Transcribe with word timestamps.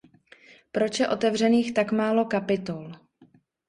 Proč 0.71 0.99
je 0.99 1.07
otevřených 1.09 1.73
tak 1.73 1.91
málo 1.91 2.25
kapitol? 2.25 2.91